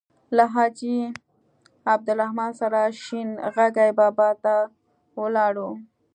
له 0.35 0.45
حاجي 0.53 0.99
عبدالرحیم 1.93 2.39
سره 2.59 2.81
شین 3.03 3.29
غزي 3.55 3.89
بابا 3.99 4.29
ته 4.43 4.55
ولاړو. 5.21 5.69